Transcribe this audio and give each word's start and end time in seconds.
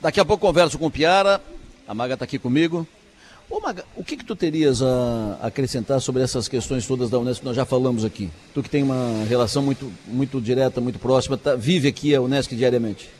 Daqui 0.00 0.20
a 0.20 0.24
pouco 0.24 0.46
converso 0.46 0.78
com 0.78 0.86
o 0.86 0.90
Piara. 0.90 1.42
A 1.86 1.92
Maga 1.92 2.14
está 2.14 2.24
aqui 2.24 2.38
comigo. 2.38 2.86
Ô 3.50 3.60
Maga, 3.60 3.84
o 3.96 4.04
que, 4.04 4.16
que 4.16 4.24
tu 4.24 4.36
terias 4.36 4.80
a 4.80 5.38
acrescentar 5.42 6.00
sobre 6.00 6.22
essas 6.22 6.46
questões 6.46 6.86
todas 6.86 7.10
da 7.10 7.18
Unesco 7.18 7.40
que 7.40 7.46
nós 7.46 7.56
já 7.56 7.64
falamos 7.64 8.04
aqui? 8.04 8.30
Tu 8.54 8.62
que 8.62 8.70
tem 8.70 8.82
uma 8.82 9.24
relação 9.24 9.60
muito, 9.60 9.92
muito 10.06 10.40
direta, 10.40 10.80
muito 10.80 11.00
próxima, 11.00 11.36
tá, 11.36 11.56
vive 11.56 11.88
aqui 11.88 12.14
a 12.14 12.20
Unesco 12.20 12.54
diariamente. 12.54 13.10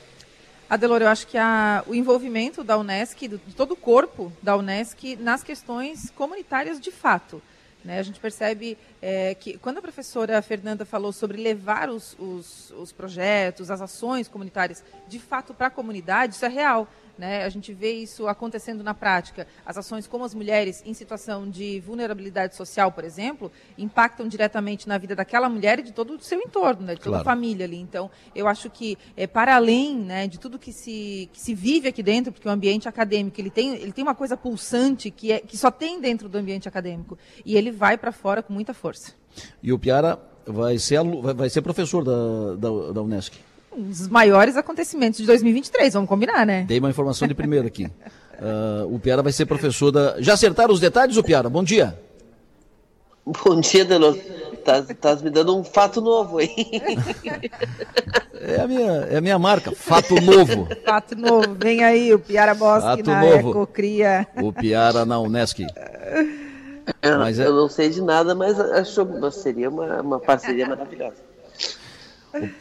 Adelor, 0.70 1.00
eu 1.02 1.08
acho 1.08 1.26
que 1.26 1.36
a, 1.36 1.82
o 1.86 1.94
envolvimento 1.94 2.62
da 2.62 2.78
Unesco, 2.78 3.26
de 3.26 3.38
todo 3.56 3.72
o 3.72 3.76
corpo 3.76 4.30
da 4.40 4.56
Unesco, 4.56 5.00
nas 5.18 5.42
questões 5.42 6.10
comunitárias 6.14 6.78
de 6.78 6.92
fato. 6.92 7.42
Né? 7.84 7.98
A 7.98 8.02
gente 8.02 8.18
percebe 8.18 8.76
é, 9.00 9.34
que 9.34 9.56
quando 9.58 9.78
a 9.78 9.82
professora 9.82 10.40
Fernanda 10.42 10.84
falou 10.84 11.12
sobre 11.12 11.40
levar 11.40 11.88
os, 11.88 12.16
os, 12.18 12.70
os 12.72 12.92
projetos, 12.92 13.70
as 13.70 13.80
ações 13.80 14.28
comunitárias 14.28 14.84
de 15.06 15.18
fato 15.18 15.54
para 15.54 15.68
a 15.68 15.70
comunidade, 15.70 16.34
isso 16.34 16.44
é 16.44 16.48
real. 16.48 16.88
Né? 17.18 17.44
A 17.44 17.48
gente 17.48 17.74
vê 17.74 17.92
isso 17.94 18.28
acontecendo 18.28 18.84
na 18.84 18.94
prática. 18.94 19.46
As 19.66 19.76
ações 19.76 20.06
como 20.06 20.24
as 20.24 20.32
mulheres 20.32 20.82
em 20.86 20.94
situação 20.94 21.50
de 21.50 21.80
vulnerabilidade 21.80 22.54
social, 22.54 22.92
por 22.92 23.02
exemplo, 23.02 23.50
impactam 23.76 24.28
diretamente 24.28 24.86
na 24.86 24.96
vida 24.98 25.16
daquela 25.16 25.48
mulher 25.48 25.80
e 25.80 25.82
de 25.82 25.92
todo 25.92 26.14
o 26.14 26.20
seu 26.20 26.40
entorno, 26.40 26.82
né? 26.82 26.94
de 26.94 27.00
toda 27.00 27.16
claro. 27.16 27.28
a 27.28 27.32
família 27.32 27.66
ali. 27.66 27.76
Então, 27.76 28.08
eu 28.36 28.46
acho 28.46 28.70
que, 28.70 28.96
é, 29.16 29.26
para 29.26 29.56
além 29.56 29.96
né, 29.96 30.28
de 30.28 30.38
tudo 30.38 30.60
que 30.60 30.72
se, 30.72 31.28
que 31.32 31.40
se 31.40 31.54
vive 31.54 31.88
aqui 31.88 32.04
dentro, 32.04 32.32
porque 32.32 32.46
o 32.46 32.50
ambiente 32.52 32.88
acadêmico 32.88 33.40
ele 33.40 33.50
tem, 33.50 33.74
ele 33.74 33.92
tem 33.92 34.04
uma 34.04 34.14
coisa 34.14 34.36
pulsante 34.36 35.10
que, 35.10 35.32
é, 35.32 35.40
que 35.40 35.56
só 35.56 35.72
tem 35.72 36.00
dentro 36.00 36.28
do 36.28 36.38
ambiente 36.38 36.68
acadêmico. 36.68 37.18
E 37.44 37.56
ele 37.56 37.67
vai 37.70 37.96
para 37.96 38.12
fora 38.12 38.42
com 38.42 38.52
muita 38.52 38.74
força. 38.74 39.12
E 39.62 39.72
o 39.72 39.78
Piara 39.78 40.18
vai 40.46 40.78
ser, 40.78 41.00
vai 41.34 41.48
ser 41.48 41.62
professor 41.62 42.04
da, 42.04 42.56
da, 42.56 42.92
da 42.92 43.02
Unesco 43.02 43.36
os 43.78 44.08
maiores 44.08 44.56
acontecimentos 44.56 45.20
de 45.20 45.26
2023, 45.26 45.94
vamos 45.94 46.08
combinar, 46.08 46.44
né? 46.44 46.64
Dei 46.66 46.78
uma 46.78 46.90
informação 46.90 47.28
de 47.28 47.34
primeiro 47.34 47.66
aqui. 47.66 47.84
Uh, 47.86 48.86
o 48.94 48.98
Piara 48.98 49.22
vai 49.22 49.32
ser 49.32 49.46
professor 49.46 49.92
da. 49.92 50.20
Já 50.20 50.34
acertaram 50.34 50.72
os 50.72 50.80
detalhes, 50.80 51.16
o 51.16 51.22
Piara? 51.22 51.48
Bom 51.48 51.62
dia. 51.62 51.98
Bom 53.24 53.60
dia, 53.60 53.84
Delor. 53.84 54.16
Tá, 54.64 54.82
tá 54.82 55.16
me 55.16 55.30
dando 55.30 55.56
um 55.56 55.62
fato 55.62 56.00
novo 56.00 56.38
aí. 56.38 56.54
É 58.40 58.60
a 58.60 58.66
minha, 58.66 58.90
é 59.10 59.16
a 59.16 59.20
minha 59.20 59.38
marca, 59.38 59.72
fato 59.72 60.14
novo. 60.20 60.68
Fato 60.84 61.16
novo, 61.16 61.54
vem 61.58 61.82
aí, 61.82 62.14
o 62.14 62.18
Piara 62.18 62.54
Bosque 62.54 62.88
fato 62.88 63.06
na 63.06 63.20
novo. 63.20 63.50
Ecocria. 63.50 64.26
O 64.36 64.52
Piara 64.52 65.04
na 65.04 65.18
Unesc. 65.18 65.66
Eu, 67.02 67.22
é... 67.22 67.46
eu 67.46 67.54
não 67.54 67.68
sei 67.68 67.90
de 67.90 68.00
nada, 68.00 68.34
mas 68.34 68.58
acho 68.58 69.04
seria 69.32 69.68
uma, 69.68 70.00
uma 70.00 70.20
parceria 70.20 70.66
maravilhosa. 70.68 71.16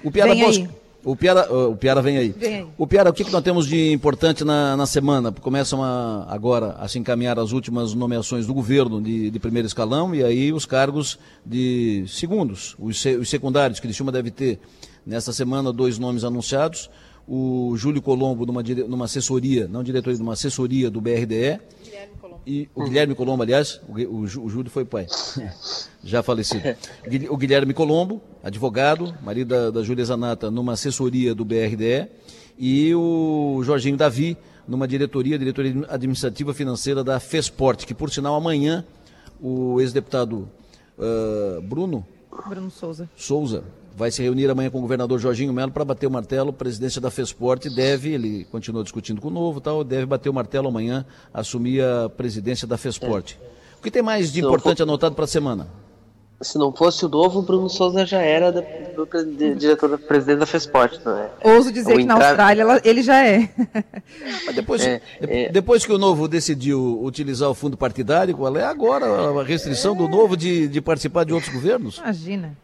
O, 0.04 0.08
o 0.08 0.12
Piara. 0.12 0.32
Aí. 0.32 0.70
O 1.04 1.16
Piara, 1.16 1.54
o 1.54 1.76
Piara 1.76 2.02
vem 2.02 2.18
aí. 2.18 2.30
Vem 2.30 2.56
aí. 2.56 2.68
O 2.78 2.86
Piara, 2.86 3.10
o 3.10 3.14
que, 3.14 3.24
que 3.24 3.32
nós 3.32 3.42
temos 3.42 3.66
de 3.66 3.94
importante 3.94 4.44
na, 4.44 4.76
na 4.76 4.86
semana? 4.86 5.32
Começam 5.32 5.82
a, 5.82 6.26
agora 6.28 6.72
a 6.80 6.88
se 6.88 7.00
encaminhar 7.00 7.40
as 7.40 7.54
últimas 7.54 7.94
nomeações 7.94 8.46
do 8.46 8.54
governo 8.54 9.02
de, 9.02 9.30
de 9.32 9.40
primeiro 9.40 9.68
escalão 9.68 10.14
e 10.14 10.22
aí 10.24 10.52
os 10.52 10.66
cargos 10.66 11.18
de 11.46 12.04
segundos, 12.10 12.76
os, 12.78 13.06
os 13.06 13.30
secundários, 13.30 13.80
que 13.80 13.88
Criciúma 13.88 14.12
deve 14.12 14.32
ter 14.32 14.60
nesta 15.06 15.32
semana 15.32 15.72
dois 15.72 15.98
nomes 15.98 16.26
anunciados. 16.26 16.90
O 17.26 17.74
Júlio 17.78 18.02
Colombo 18.02 18.46
numa, 18.46 18.62
numa 18.62 19.06
assessoria, 19.06 19.68
não 19.68 19.84
diretoria, 19.84 20.20
numa 20.20 20.34
assessoria 20.34 20.90
do 20.90 21.00
BRDE. 21.00 21.60
Guilherme 21.84 22.18
e 22.48 22.70
o 22.74 22.86
Guilherme 22.86 23.14
Colombo, 23.14 23.44
aliás, 23.44 23.82
o, 23.90 24.00
o, 24.00 24.22
o 24.22 24.50
Júlio 24.50 24.72
foi 24.72 24.86
pai, 24.86 25.06
já 26.02 26.24
falecido. 26.24 26.64
O 27.30 27.36
Guilherme 27.36 27.74
Colombo, 27.74 28.22
advogado, 28.42 29.14
marido 29.22 29.50
da, 29.50 29.70
da 29.70 29.84
Júlia 29.84 30.06
Zanata, 30.06 30.50
numa 30.50 30.74
assessoria 30.74 31.36
do 31.36 31.44
BRDE, 31.44 32.08
e 32.58 32.96
o 32.96 33.62
Jorginho 33.64 33.98
Davi, 33.98 34.38
numa 34.66 34.88
diretoria, 34.88 35.38
diretoria 35.38 35.86
administrativa 35.90 36.54
financeira 36.54 37.04
da 37.04 37.20
FESPORT, 37.20 37.86
que 37.86 37.94
por 37.94 38.10
sinal 38.10 38.36
amanhã 38.36 38.86
o 39.42 39.82
ex-deputado 39.82 40.50
uh, 40.98 41.62
Bruno 41.62 42.06
Bruno 42.48 42.72
Souza. 42.72 43.10
Souza 43.16 43.64
vai 43.98 44.12
se 44.12 44.22
reunir 44.22 44.48
amanhã 44.48 44.70
com 44.70 44.78
o 44.78 44.82
governador 44.82 45.18
Jorginho 45.18 45.52
Melo 45.52 45.72
para 45.72 45.84
bater 45.84 46.06
o 46.06 46.12
martelo. 46.12 46.52
A 46.52 46.54
presidência 46.54 47.02
da 47.02 47.10
FESPORT 47.10 47.68
deve, 47.76 48.14
ele 48.14 48.46
continua 48.52 48.84
discutindo 48.84 49.20
com 49.20 49.30
o 49.30 49.32
novo, 49.32 49.60
tal, 49.60 49.84
deve 49.84 50.06
bater 50.06 50.30
o 50.30 50.34
martelo 50.34 50.68
amanhã, 50.68 51.04
assumir 51.34 51.84
a 51.84 52.08
presidência 52.08 52.68
da 52.68 52.78
FESPORT. 52.78 53.40
É. 53.42 53.46
O 53.80 53.82
que 53.82 53.90
tem 53.90 54.04
mais 54.04 54.32
de 54.32 54.40
importante 54.40 54.78
for... 54.78 54.84
anotado 54.84 55.16
para 55.16 55.24
a 55.24 55.28
semana? 55.28 55.68
Se 56.40 56.60
não 56.60 56.72
fosse 56.72 57.04
o 57.04 57.10
novo, 57.10 57.40
o 57.40 57.42
Bruno 57.42 57.68
Souza 57.68 58.06
já 58.06 58.20
era 58.20 58.52
do, 58.52 58.62
do, 58.62 59.56
diretor 59.56 59.90
da 59.90 59.98
presidente 59.98 60.38
da 60.38 60.46
FESPORT, 60.46 61.00
não 61.04 61.18
é? 61.18 61.32
Ouso 61.44 61.72
dizer 61.72 61.96
que 61.96 62.02
entrar... 62.04 62.20
na 62.20 62.28
Austrália 62.28 62.82
ele 62.84 63.02
já 63.02 63.26
é. 63.26 63.50
Mas 64.46 64.56
depois, 64.56 64.86
é, 64.86 65.02
é... 65.22 65.52
depois 65.52 65.84
que 65.84 65.92
o 65.92 65.98
novo 65.98 66.28
decidiu 66.28 67.04
utilizar 67.04 67.50
o 67.50 67.56
fundo 67.56 67.76
partidário, 67.76 68.38
qual 68.38 68.56
é 68.56 68.64
agora 68.64 69.08
a 69.08 69.44
restrição 69.44 69.96
do 69.96 70.08
novo 70.08 70.38
de, 70.38 70.68
de 70.68 70.80
participar 70.80 71.24
de 71.24 71.34
outros 71.34 71.52
governos? 71.52 71.98
Imagina. 71.98 72.56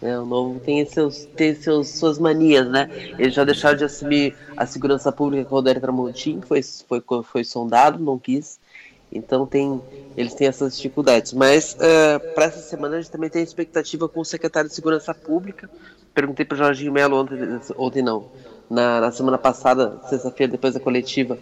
É, 0.00 0.18
o 0.18 0.24
novo 0.24 0.60
tem, 0.60 0.84
seus, 0.86 1.24
tem 1.36 1.54
seus, 1.54 1.88
suas 1.88 2.18
manias, 2.18 2.68
né? 2.68 2.88
Ele 3.18 3.30
já 3.30 3.44
deixaram 3.44 3.76
de 3.76 3.84
assumir 3.84 4.36
a 4.56 4.66
segurança 4.66 5.10
pública 5.10 5.44
com 5.44 5.54
o 5.54 5.58
Rodário 5.58 5.80
Tramontim, 5.80 6.40
foi, 6.40 6.62
foi, 6.62 7.02
foi 7.22 7.44
sondado, 7.44 8.02
não 8.02 8.18
quis. 8.18 8.58
Então 9.12 9.46
tem, 9.46 9.80
eles 10.16 10.34
têm 10.34 10.48
essas 10.48 10.76
dificuldades. 10.76 11.32
Mas 11.32 11.74
uh, 11.74 12.34
para 12.34 12.46
essa 12.46 12.60
semana 12.60 12.96
a 12.96 13.00
gente 13.00 13.10
também 13.10 13.30
tem 13.30 13.42
expectativa 13.42 14.08
com 14.08 14.20
o 14.20 14.24
secretário 14.24 14.68
de 14.68 14.74
Segurança 14.74 15.14
Pública. 15.14 15.70
Perguntei 16.12 16.44
para 16.44 16.54
o 16.54 16.58
Jorginho 16.58 16.92
Melo 16.92 17.20
ontem, 17.20 17.38
ontem 17.76 18.02
não, 18.02 18.26
na, 18.68 19.00
na 19.00 19.12
semana 19.12 19.38
passada, 19.38 20.00
sexta-feira, 20.08 20.52
depois 20.52 20.74
da 20.74 20.80
coletiva. 20.80 21.38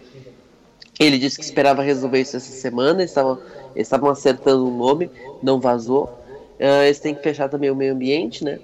Ele 0.98 1.18
disse 1.18 1.38
que 1.38 1.44
esperava 1.44 1.82
resolver 1.82 2.20
isso 2.20 2.36
essa 2.36 2.52
semana, 2.52 3.00
eles 3.00 3.10
estavam, 3.10 3.38
eles 3.74 3.86
estavam 3.86 4.10
acertando 4.10 4.64
o 4.64 4.68
um 4.68 4.76
nome, 4.76 5.10
não 5.42 5.58
vazou. 5.58 6.21
Uh, 6.62 6.84
eles 6.84 7.00
têm 7.00 7.12
que 7.12 7.22
fechar 7.22 7.48
também 7.48 7.72
o 7.72 7.74
meio 7.74 7.92
ambiente, 7.92 8.44
né? 8.44 8.60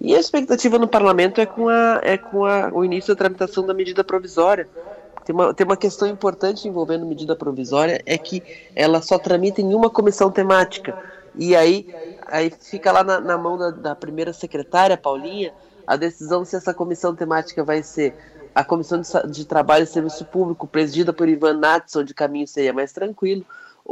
E 0.00 0.16
a 0.16 0.18
expectativa 0.18 0.78
no 0.78 0.88
parlamento 0.88 1.38
é 1.38 1.44
com, 1.44 1.68
a, 1.68 2.00
é 2.02 2.16
com 2.16 2.46
a, 2.46 2.70
o 2.72 2.82
início 2.82 3.14
da 3.14 3.18
tramitação 3.18 3.66
da 3.66 3.74
medida 3.74 4.02
provisória. 4.02 4.66
Tem 5.24 5.34
uma, 5.34 5.52
tem 5.52 5.64
uma 5.64 5.76
questão 5.76 6.08
importante 6.08 6.66
envolvendo 6.66 7.04
medida 7.04 7.36
provisória, 7.36 8.02
é 8.06 8.16
que 8.16 8.42
ela 8.74 9.02
só 9.02 9.18
tramita 9.18 9.60
em 9.60 9.74
uma 9.74 9.90
comissão 9.90 10.30
temática. 10.30 10.98
E 11.36 11.54
aí, 11.54 11.86
aí 12.26 12.50
fica 12.50 12.90
lá 12.90 13.04
na, 13.04 13.20
na 13.20 13.36
mão 13.36 13.58
da, 13.58 13.70
da 13.70 13.94
primeira 13.94 14.32
secretária, 14.32 14.96
Paulinha, 14.96 15.52
a 15.86 15.94
decisão 15.94 16.44
se 16.44 16.56
essa 16.56 16.72
comissão 16.72 17.14
temática 17.14 17.62
vai 17.62 17.82
ser 17.82 18.14
a 18.54 18.64
Comissão 18.64 19.00
de, 19.00 19.08
de 19.30 19.44
Trabalho 19.44 19.84
e 19.84 19.86
Serviço 19.86 20.24
Público, 20.24 20.66
presidida 20.66 21.12
por 21.12 21.28
Ivan 21.28 21.54
Natson, 21.54 22.00
o 22.00 22.14
caminho 22.14 22.46
seria 22.46 22.72
mais 22.72 22.92
tranquilo, 22.92 23.44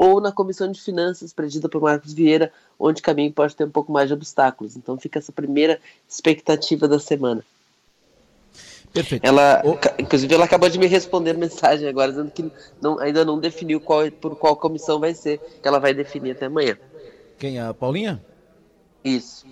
ou 0.02 0.18
na 0.18 0.32
Comissão 0.32 0.72
de 0.72 0.80
Finanças, 0.80 1.30
presidida 1.30 1.68
por 1.68 1.82
Marcos 1.82 2.14
Vieira, 2.14 2.50
onde 2.78 3.02
o 3.02 3.04
caminho 3.04 3.30
pode 3.30 3.54
ter 3.54 3.64
um 3.64 3.70
pouco 3.70 3.92
mais 3.92 4.08
de 4.08 4.14
obstáculos. 4.14 4.74
Então 4.74 4.96
fica 4.96 5.18
essa 5.18 5.30
primeira 5.30 5.78
expectativa 6.08 6.88
da 6.88 6.98
semana. 6.98 7.44
Perfeito. 8.94 9.22
Ela, 9.22 9.62
inclusive, 9.98 10.34
ela 10.34 10.46
acabou 10.46 10.70
de 10.70 10.78
me 10.78 10.86
responder 10.86 11.36
mensagem 11.36 11.86
agora, 11.86 12.12
dizendo 12.12 12.30
que 12.30 12.50
não, 12.80 12.98
ainda 12.98 13.26
não 13.26 13.38
definiu 13.38 13.78
qual, 13.78 14.10
por 14.10 14.34
qual 14.36 14.56
comissão 14.56 14.98
vai 14.98 15.12
ser, 15.12 15.38
que 15.60 15.68
ela 15.68 15.78
vai 15.78 15.92
definir 15.92 16.30
até 16.30 16.46
amanhã. 16.46 16.78
Quem? 17.38 17.60
A 17.60 17.74
Paulinha? 17.74 18.24
Isso. 19.04 19.44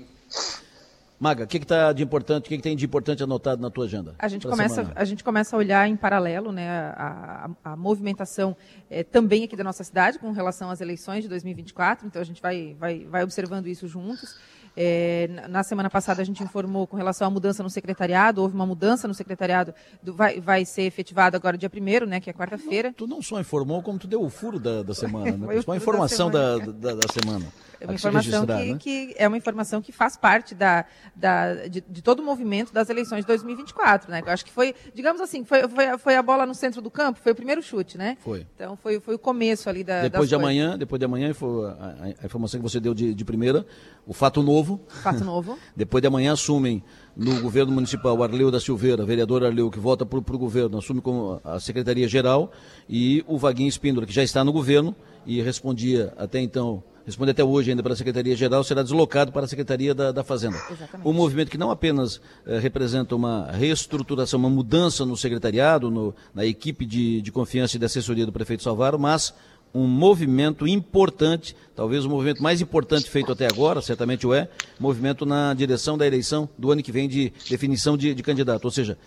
Maga, 1.19 1.45
o 1.45 1.47
que 1.49 1.56
está 1.56 1.93
de 1.93 2.03
importante, 2.03 2.47
o 2.47 2.49
que, 2.49 2.56
que, 2.56 2.62
tem 2.62 2.77
de 2.77 2.84
importante 2.84 3.23
anotado 3.23 3.61
na 3.61 3.71
tua 3.71 3.87
agenda? 3.87 4.15
A 4.19 4.29
gente, 4.29 4.47
começa, 4.47 4.93
a 4.95 5.05
gente 5.05 5.25
começa 5.25 5.56
a 5.56 5.59
olhar 5.59 5.89
em 5.89 5.97
paralelo 5.97 6.53
né, 6.53 6.69
a, 6.71 7.51
a, 7.65 7.73
a 7.73 7.77
movimentação 7.77 8.56
é, 8.89 9.03
também 9.03 9.43
aqui 9.43 9.56
da 9.56 9.65
nossa 9.65 9.83
cidade 9.83 10.19
com 10.19 10.31
relação 10.31 10.71
às 10.71 10.81
eleições 10.81 11.23
de 11.23 11.29
2024, 11.29 12.06
então 12.06 12.23
a 12.23 12.25
gente 12.25 12.41
vai, 12.41 12.77
vai, 12.79 13.05
vai 13.05 13.25
observando 13.25 13.67
isso 13.67 13.89
juntos. 13.89 14.37
É, 14.77 15.29
na 15.49 15.65
semana 15.65 15.91
passada 15.91 16.23
a 16.23 16.25
gente 16.25 16.41
informou 16.41 16.87
com 16.87 16.97
relação 16.97 17.27
à 17.27 17.31
mudança 17.31 17.65
no 17.65 17.71
secretariado, 17.71 18.41
houve 18.41 18.55
uma 18.55 18.65
mudança 18.65 19.09
no 19.09 19.15
secretariado, 19.15 19.75
do, 20.00 20.15
vai, 20.15 20.41
vai 20.41 20.65
ser 20.65 20.83
efetivado 20.83 21.37
agora 21.37 21.59
dia 21.59 21.69
1 21.69 22.06
né, 22.06 22.21
que 22.21 22.31
é 22.31 22.33
quarta-feira. 22.33 22.94
Tu 22.97 23.09
não 23.09 23.21
só 23.21 23.41
informou, 23.41 23.82
como 23.82 23.99
tu 23.99 24.06
deu 24.06 24.23
o 24.23 24.31
furo 24.31 24.61
da, 24.61 24.85
da 24.85 24.94
semana, 24.94 25.37
né? 25.37 25.62
Foi, 25.62 25.75
a 25.75 25.76
informação 25.76 26.31
da. 26.31 26.59
Da, 26.59 26.67
da, 26.67 26.94
da 26.94 27.09
semana. 27.09 27.47
É 27.80 27.84
uma 27.84 27.94
informação 27.94 28.46
que, 28.46 28.52
né? 28.52 28.76
que, 28.78 29.14
é 29.16 29.28
uma 29.28 29.36
informação 29.36 29.80
que 29.80 29.92
faz 29.92 30.16
parte 30.16 30.54
da, 30.54 30.84
da, 31.14 31.66
de, 31.69 31.80
de, 31.80 32.02
todo 32.02 32.20
o 32.20 32.22
movimento 32.25 32.72
das 32.72 32.90
eleições 32.90 33.20
de 33.20 33.26
2024, 33.26 34.10
né? 34.10 34.22
Eu 34.26 34.32
acho 34.32 34.44
que 34.44 34.50
foi, 34.50 34.75
digamos 34.94 35.20
assim, 35.20 35.44
foi, 35.44 35.69
foi, 35.69 35.98
foi, 35.98 36.16
a 36.16 36.22
bola 36.22 36.44
no 36.44 36.54
centro 36.54 36.82
do 36.82 36.90
campo, 36.90 37.20
foi 37.22 37.32
o 37.32 37.34
primeiro 37.34 37.62
chute, 37.62 37.96
né? 37.96 38.16
Foi. 38.20 38.46
Então 38.54 38.76
foi, 38.76 38.98
foi 38.98 39.14
o 39.14 39.19
começo 39.19 39.69
ali 39.69 39.84
da. 39.84 40.02
Depois 40.02 40.28
de 40.28 40.34
coisas. 40.34 40.44
amanhã, 40.44 40.76
depois 40.76 40.98
de 40.98 41.04
amanhã 41.04 41.32
foi 41.32 41.66
a, 41.69 42.14
a, 42.20 42.26
informação 42.26 42.58
que 42.60 42.69
você 42.69 42.80
deu 42.80 42.94
de, 42.94 43.14
de 43.14 43.25
primeira, 43.25 43.64
o 44.06 44.12
fato 44.12 44.42
novo. 44.42 44.80
Fato 44.88 45.25
novo. 45.25 45.56
depois 45.76 46.02
de 46.02 46.08
amanhã 46.08 46.32
assumem 46.32 46.82
no 47.16 47.40
governo 47.40 47.72
municipal 47.72 48.16
o 48.16 48.22
Arleu 48.22 48.50
da 48.50 48.60
Silveira, 48.60 49.04
vereador 49.04 49.44
Arleu, 49.44 49.70
que 49.70 49.78
volta 49.78 50.04
para 50.04 50.19
o 50.19 50.38
governo, 50.38 50.78
assume 50.78 51.00
como 51.00 51.40
a 51.44 51.58
Secretaria 51.60 52.08
Geral, 52.08 52.50
e 52.88 53.25
o 53.26 53.38
Vaguinho 53.38 53.69
Espíndola, 53.69 54.06
que 54.06 54.12
já 54.12 54.22
está 54.22 54.44
no 54.44 54.52
governo 54.52 54.94
e 55.26 55.42
respondia 55.42 56.12
até 56.16 56.40
então 56.40 56.82
responde 57.08 57.31
até 57.31 57.43
hoje 57.43 57.70
ainda 57.70 57.82
para 57.82 57.94
a 57.94 57.96
Secretaria-Geral, 57.96 58.62
será 58.62 58.82
deslocado 58.82 59.32
para 59.32 59.46
a 59.46 59.49
Secretaria 59.49 59.94
da, 59.94 60.12
da 60.12 60.22
Fazenda. 60.22 60.58
Exatamente. 60.70 61.08
Um 61.08 61.12
movimento 61.14 61.50
que 61.50 61.56
não 61.56 61.70
apenas 61.70 62.20
eh, 62.46 62.58
representa 62.58 63.16
uma 63.16 63.50
reestruturação, 63.50 64.38
uma 64.38 64.50
mudança 64.50 65.06
no 65.06 65.16
secretariado, 65.16 65.90
no, 65.90 66.14
na 66.34 66.44
equipe 66.44 66.84
de, 66.84 67.22
de 67.22 67.32
confiança 67.32 67.76
e 67.76 67.78
de 67.78 67.87
assessoria 67.87 68.26
do 68.26 68.32
prefeito 68.32 68.62
Salvaro, 68.62 68.99
mas 68.99 69.32
um 69.75 69.87
movimento 69.87 70.66
importante, 70.66 71.56
talvez 71.75 72.05
o 72.05 72.10
movimento 72.10 72.43
mais 72.43 72.60
importante 72.60 73.08
feito 73.08 73.32
até 73.32 73.46
agora, 73.46 73.81
certamente 73.81 74.26
o 74.26 74.34
é, 74.34 74.46
movimento 74.78 75.25
na 75.25 75.54
direção 75.54 75.96
da 75.96 76.06
eleição 76.06 76.46
do 76.58 76.70
ano 76.70 76.82
que 76.82 76.93
vem 76.93 77.08
de 77.08 77.32
definição 77.49 77.96
de, 77.96 78.14
de 78.14 78.22
candidato. 78.22 78.66
Ou 78.66 78.70
seja, 78.70 78.99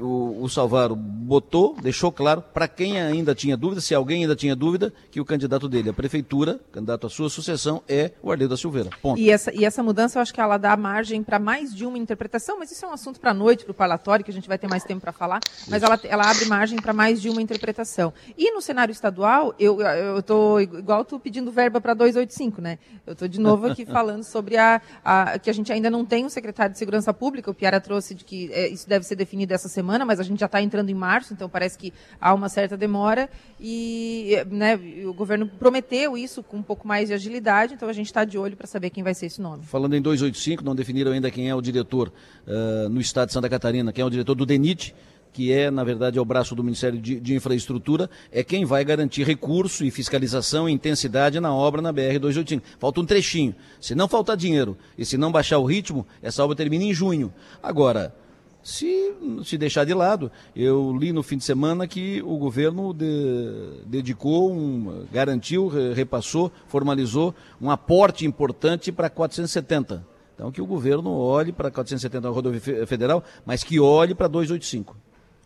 o, 0.00 0.42
o 0.42 0.48
Salvaro 0.48 0.94
botou, 0.94 1.76
deixou 1.80 2.10
claro, 2.12 2.42
para 2.42 2.68
quem 2.68 3.00
ainda 3.00 3.34
tinha 3.34 3.56
dúvida, 3.56 3.80
se 3.80 3.94
alguém 3.94 4.22
ainda 4.22 4.36
tinha 4.36 4.54
dúvida, 4.54 4.92
que 5.10 5.20
o 5.20 5.24
candidato 5.24 5.68
dele 5.68 5.90
à 5.90 5.92
prefeitura, 5.92 6.60
candidato 6.72 7.06
à 7.06 7.10
sua 7.10 7.30
sucessão, 7.30 7.82
é 7.88 8.12
o 8.22 8.30
Arleu 8.30 8.48
da 8.48 8.56
Silveira. 8.56 8.90
Ponto. 9.00 9.20
E 9.20 9.30
essa, 9.30 9.54
e 9.54 9.64
essa 9.64 9.82
mudança, 9.82 10.18
eu 10.18 10.22
acho 10.22 10.32
que 10.32 10.40
ela 10.40 10.56
dá 10.56 10.76
margem 10.76 11.22
para 11.22 11.38
mais 11.38 11.74
de 11.74 11.86
uma 11.86 11.98
interpretação, 11.98 12.58
mas 12.58 12.70
isso 12.70 12.84
é 12.84 12.88
um 12.88 12.92
assunto 12.92 13.20
para 13.20 13.30
a 13.30 13.34
noite, 13.34 13.64
para 13.64 13.72
o 13.72 13.74
parlatório, 13.74 14.24
que 14.24 14.30
a 14.30 14.34
gente 14.34 14.48
vai 14.48 14.58
ter 14.58 14.68
mais 14.68 14.84
tempo 14.84 15.00
para 15.00 15.12
falar, 15.12 15.40
mas 15.68 15.82
ela, 15.82 15.98
ela 16.04 16.30
abre 16.30 16.44
margem 16.46 16.80
para 16.80 16.92
mais 16.92 17.20
de 17.20 17.28
uma 17.28 17.42
interpretação. 17.42 18.12
E 18.36 18.50
no 18.52 18.60
cenário 18.60 18.92
estadual, 18.92 19.54
eu 19.58 19.78
estou 20.18 20.60
igual 20.60 21.04
tu 21.04 21.18
pedindo 21.18 21.50
verba 21.50 21.80
para 21.80 21.94
285, 21.94 22.60
né? 22.60 22.78
Eu 23.06 23.12
estou 23.12 23.28
de 23.28 23.40
novo 23.40 23.66
aqui 23.66 23.84
falando 23.86 24.24
sobre 24.24 24.56
a, 24.56 24.80
a, 25.04 25.38
que 25.38 25.50
a 25.50 25.52
gente 25.52 25.72
ainda 25.72 25.90
não 25.90 26.04
tem 26.04 26.24
um 26.24 26.28
secretário 26.28 26.72
de 26.72 26.78
Segurança 26.78 27.12
Pública, 27.12 27.50
o 27.50 27.54
Piara 27.54 27.80
trouxe 27.80 28.14
de 28.14 28.24
que 28.24 28.52
é, 28.52 28.68
isso 28.68 28.88
deve 28.88 29.04
ser 29.04 29.16
definido 29.16 29.54
essa 29.54 29.67
semana, 29.68 30.04
mas 30.04 30.20
a 30.20 30.22
gente 30.22 30.40
já 30.40 30.46
está 30.46 30.60
entrando 30.60 30.90
em 30.90 30.94
março, 30.94 31.32
então 31.32 31.48
parece 31.48 31.78
que 31.78 31.92
há 32.20 32.32
uma 32.34 32.48
certa 32.48 32.76
demora. 32.76 33.28
E 33.60 34.36
né, 34.50 34.78
o 35.06 35.12
governo 35.12 35.46
prometeu 35.46 36.16
isso 36.16 36.42
com 36.42 36.58
um 36.58 36.62
pouco 36.62 36.86
mais 36.86 37.08
de 37.08 37.14
agilidade, 37.14 37.74
então 37.74 37.88
a 37.88 37.92
gente 37.92 38.06
está 38.06 38.24
de 38.24 38.38
olho 38.38 38.56
para 38.56 38.66
saber 38.66 38.90
quem 38.90 39.02
vai 39.02 39.14
ser 39.14 39.26
esse 39.26 39.40
nome. 39.40 39.64
Falando 39.64 39.94
em 39.94 40.02
285, 40.02 40.64
não 40.64 40.74
definiram 40.74 41.12
ainda 41.12 41.30
quem 41.30 41.48
é 41.48 41.54
o 41.54 41.60
diretor 41.60 42.12
uh, 42.46 42.88
no 42.88 43.00
estado 43.00 43.28
de 43.28 43.34
Santa 43.34 43.48
Catarina, 43.48 43.92
quem 43.92 44.02
é 44.02 44.04
o 44.04 44.10
diretor 44.10 44.34
do 44.34 44.46
DENIT 44.46 44.94
que 45.32 45.52
é, 45.52 45.70
na 45.70 45.84
verdade, 45.84 46.18
é 46.18 46.20
o 46.20 46.24
braço 46.24 46.54
do 46.54 46.64
Ministério 46.64 46.98
de, 46.98 47.20
de, 47.20 47.34
Infraestrutura, 47.34 48.10
é 48.32 48.42
quem 48.42 48.64
vai 48.64 48.84
garantir 48.84 49.24
recurso 49.24 49.84
e 49.84 49.90
fiscalização 49.90 50.68
e 50.68 50.72
intensidade 50.72 51.38
na 51.38 51.54
obra 51.54 51.80
na 51.80 51.92
BR-285. 51.92 52.62
Falta 52.78 53.00
um 53.00 53.06
trechinho. 53.06 53.54
Se 53.80 53.94
não 53.94 54.08
faltar 54.08 54.36
dinheiro 54.36 54.76
e 54.96 55.04
se 55.04 55.16
não 55.16 55.30
baixar 55.30 55.58
o 55.58 55.64
ritmo, 55.64 56.06
essa 56.22 56.42
obra 56.42 56.56
termina 56.56 56.84
em 56.84 56.94
junho. 56.94 57.32
Agora, 57.62 58.14
se, 58.62 59.14
se 59.44 59.56
deixar 59.56 59.84
de 59.84 59.94
lado. 59.94 60.30
Eu 60.54 60.96
li 60.96 61.12
no 61.12 61.22
fim 61.22 61.36
de 61.36 61.44
semana 61.44 61.86
que 61.86 62.22
o 62.22 62.36
governo 62.36 62.92
de, 62.92 63.82
dedicou, 63.86 64.52
um, 64.52 65.06
garantiu, 65.12 65.68
repassou, 65.94 66.52
formalizou 66.66 67.34
um 67.60 67.70
aporte 67.70 68.26
importante 68.26 68.92
para 68.92 69.08
470. 69.08 70.06
Então 70.34 70.52
que 70.52 70.62
o 70.62 70.66
governo 70.66 71.10
olhe 71.10 71.52
para 71.52 71.70
470 71.70 72.28
na 72.28 72.32
rodovia 72.32 72.86
federal, 72.86 73.24
mas 73.44 73.64
que 73.64 73.80
olhe 73.80 74.14
para 74.14 74.28
285. 74.28 74.96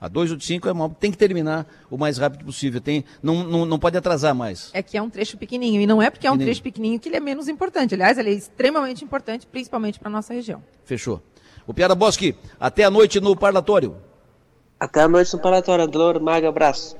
A 0.02 0.08
285 0.08 0.68
é 0.68 0.72
uma, 0.72 0.90
tem 0.90 1.12
que 1.12 1.16
terminar 1.16 1.64
o 1.88 1.96
mais 1.96 2.18
rápido 2.18 2.44
possível. 2.44 2.80
Tem, 2.80 3.04
não, 3.22 3.44
não, 3.44 3.64
não 3.64 3.78
pode 3.78 3.96
atrasar 3.96 4.34
mais. 4.34 4.68
É 4.74 4.82
que 4.82 4.96
é 4.96 5.00
um 5.00 5.08
trecho 5.08 5.38
pequenininho. 5.38 5.80
E 5.80 5.86
não 5.86 6.02
é 6.02 6.10
porque 6.10 6.26
é 6.26 6.32
um 6.32 6.36
trecho 6.36 6.60
pequenininho 6.60 6.98
que 6.98 7.08
ele 7.08 7.16
é 7.16 7.20
menos 7.20 7.46
importante. 7.46 7.94
Aliás, 7.94 8.18
ele 8.18 8.30
é 8.30 8.32
extremamente 8.32 9.04
importante, 9.04 9.46
principalmente 9.46 10.00
para 10.00 10.08
a 10.08 10.12
nossa 10.12 10.34
região. 10.34 10.60
Fechou. 10.84 11.22
O 11.66 11.74
Piara 11.74 11.94
Bosque, 11.94 12.34
até 12.58 12.84
a 12.84 12.90
noite 12.90 13.20
no 13.20 13.36
parlatório. 13.36 13.96
Até 14.78 15.02
a 15.02 15.08
noite 15.08 15.32
no 15.34 15.40
parlatório, 15.40 15.84
Adlor, 15.84 16.20
Maga, 16.20 16.48
abraço. 16.48 16.96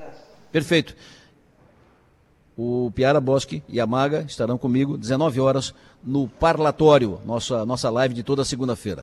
Perfeito. 0.53 0.95
O 2.57 2.93
Piara 2.95 3.21
Bosque 3.21 3.63
e 3.69 3.81
a 3.81 3.87
Maga 3.87 4.25
estarão 4.29 4.59
comigo 4.59 4.99
19 4.99 5.41
horas 5.41 5.75
no 6.05 6.29
parlatório, 6.29 7.19
nossa, 7.25 7.65
nossa 7.65 7.89
live 7.89 8.15
de 8.15 8.23
toda 8.23 8.45
segunda-feira. 8.45 9.01